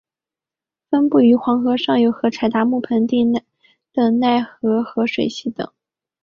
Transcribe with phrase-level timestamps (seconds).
[0.89, 3.23] 分布于黄河上游和柴达木盆地
[3.93, 5.71] 的奈齐河水系等。